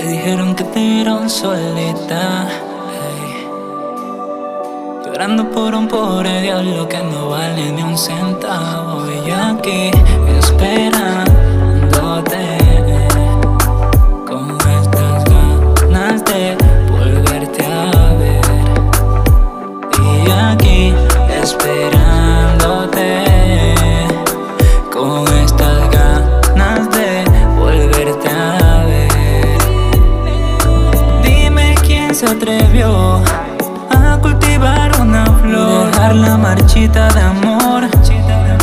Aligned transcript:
dijeron 0.00 0.54
que 0.54 0.64
te 0.64 0.80
vieron 0.80 1.28
solita. 1.28 2.48
Llorando 5.04 5.50
por 5.50 5.74
un 5.74 5.88
pobre 5.88 6.40
diablo 6.40 6.88
que 6.88 6.98
no 6.98 7.28
vale 7.28 7.70
ni 7.72 7.82
un 7.82 7.98
centavo. 7.98 9.06
Y 9.26 9.30
aquí 9.30 9.90
esperándote. 10.38 10.91
Atrevió 32.32 33.22
a 33.90 34.18
cultivar 34.20 34.90
una 35.00 35.24
flor, 35.26 35.90
dejar 35.90 36.14
la 36.14 36.36
marchita 36.36 37.08
de 37.12 37.20
amor. 37.20 37.84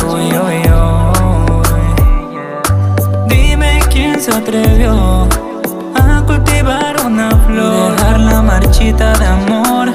Uy, 0.08 0.32
uy, 0.44 0.62
uy. 0.66 1.70
Dime 3.28 3.80
quién 3.90 4.20
se 4.20 4.32
atrevió 4.34 5.28
a 5.94 6.22
cultivar 6.26 6.96
una 7.06 7.30
flor, 7.46 7.92
dejar 7.96 8.20
la 8.20 8.42
marchita 8.42 9.12
de 9.18 9.26
amor. 9.26 9.92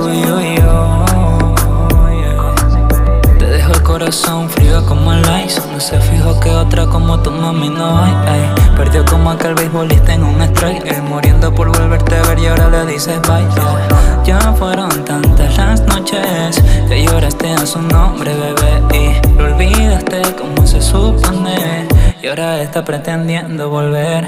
Uy, 0.00 0.24
uy, 0.32 0.58
uy. 0.58 1.36
Te 3.38 3.46
dejo 3.46 3.72
el 3.72 3.82
corazón 3.82 4.48
frío 4.48 4.84
como 4.86 5.12
el 5.12 5.20
ice. 5.44 5.60
No 5.72 5.80
se 5.80 6.00
fijo 6.00 6.40
que 6.40 6.50
otra 6.50 6.86
como 6.86 7.18
tu 7.20 7.30
mami 7.30 7.68
no 7.68 8.02
hay. 8.02 8.14
ay. 8.26 8.40
Perdió 8.76 9.04
como 9.06 9.30
aquel 9.30 9.54
beisbolista 9.54 10.14
en 10.14 10.24
un 10.24 10.40
strike. 10.42 10.84
Él 10.86 11.02
muriendo 11.02 11.54
por 11.54 11.68
volverte 11.68 11.95
y 12.38 12.46
ahora 12.46 12.68
le 12.70 12.92
dices 12.92 13.20
bye. 13.22 13.46
Ya 14.24 14.38
fueron 14.54 14.90
tantas 15.04 15.56
las 15.56 15.80
noches 15.82 16.62
que 16.88 17.04
lloraste 17.04 17.52
a 17.52 17.64
su 17.66 17.80
nombre, 17.80 18.34
bebé. 18.34 18.82
Y 18.92 19.36
lo 19.38 19.44
olvidaste 19.44 20.22
como 20.36 20.66
se 20.66 20.82
supone. 20.82 21.86
Y 22.22 22.26
ahora 22.26 22.60
está 22.60 22.84
pretendiendo 22.84 23.70
volver. 23.70 24.26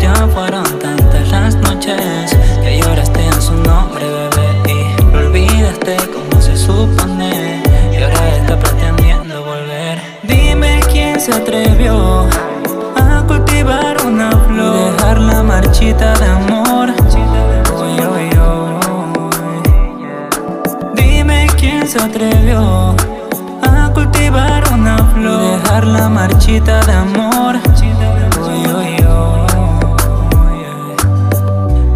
Ya 0.00 0.14
fueron 0.28 0.64
tantas 0.78 1.28
las 1.30 1.54
noches 1.56 2.36
que 2.62 2.80
lloraste 2.80 3.28
a 3.28 3.40
su 3.40 3.54
nombre, 3.54 4.06
bebé. 4.06 4.72
Y 4.72 5.12
lo 5.12 5.18
olvidaste 5.26 5.96
como 6.12 6.40
se 6.40 6.56
supone. 6.56 7.62
Y 7.92 8.02
ahora 8.02 8.36
está 8.36 8.58
pretendiendo 8.58 9.44
volver. 9.44 10.00
Dime 10.22 10.80
quién 10.92 11.20
se 11.20 11.32
atrevió 11.32 12.28
a 12.96 13.24
cultivar 13.26 13.96
una 14.06 14.30
flor, 14.30 14.96
dejar 14.96 15.18
la 15.18 15.42
marchita 15.42 16.14
de 16.14 16.26
amor. 16.26 16.53
Se 21.86 21.98
atrevió 21.98 22.94
a 23.62 23.90
cultivar 23.92 24.64
una 24.72 24.96
flor, 25.12 25.60
dejar 25.60 25.86
la 25.86 26.08
marchita 26.08 26.80
de 26.86 26.92
amor. 26.92 27.56
Uy, 28.40 28.66
uy, 28.72 28.96
uy. 28.96 29.04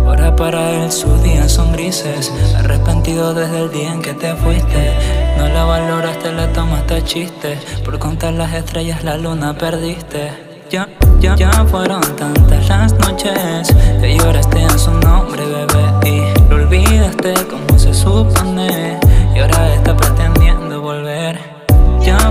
Ahora 0.07 0.37
para 0.37 0.71
él 0.71 0.93
sus 0.93 1.23
días 1.23 1.51
son 1.51 1.73
grises, 1.73 2.31
arrepentido 2.59 3.33
desde 3.33 3.61
el 3.63 3.71
día 3.71 3.93
en 3.93 4.03
que 4.03 4.13
te 4.13 4.35
fuiste. 4.35 4.93
No 5.39 5.49
la 5.49 5.65
valoraste, 5.65 6.33
la 6.33 6.53
tomaste 6.53 7.03
chiste, 7.05 7.59
por 7.85 7.99
contar 7.99 8.35
las 8.35 8.53
estrellas 8.53 9.05
la 9.05 9.17
luna 9.17 9.57
perdiste. 9.57 10.33
Ya, 10.71 10.87
ya, 11.19 11.35
ya 11.35 11.51
fueron 11.65 12.03
tantas 12.17 12.69
las 12.69 12.93
noches 12.93 13.73
que 14.03 14.19
lloraste 14.19 14.61
en 14.61 14.79
su 14.79 14.91
nombre, 14.93 15.43
bebé, 15.47 16.11
y 16.11 16.21
lo 16.51 16.57
olvidaste 16.57 17.33
como 17.49 17.79
se 17.79 17.95
supo 17.95 18.38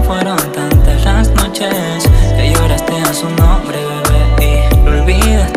fueron 0.03 0.37
tantas 0.51 1.03
las 1.03 1.29
noches 1.35 2.03
que 2.35 2.53
lloraste 2.53 2.93
a 3.01 3.13
su 3.13 3.29
nombre, 3.29 3.77
bebé, 4.37 4.69
y 4.75 4.85
lo 4.85 5.01
olvidaste. 5.01 5.56